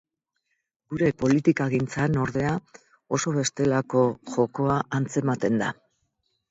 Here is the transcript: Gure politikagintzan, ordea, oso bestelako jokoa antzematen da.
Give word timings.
Gure 0.93 1.09
politikagintzan, 1.23 2.17
ordea, 2.23 2.55
oso 3.19 3.35
bestelako 3.39 4.05
jokoa 4.35 4.81
antzematen 5.03 5.65
da. 5.67 5.75